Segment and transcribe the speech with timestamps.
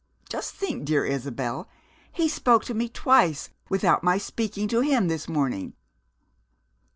[0.27, 1.69] Just think, dear Isabel,
[2.11, 5.75] he spoke to me twice without my speaking to him this morning!"